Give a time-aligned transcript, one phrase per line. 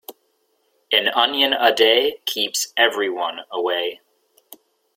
[0.91, 4.01] An onion a day keeps everyone away.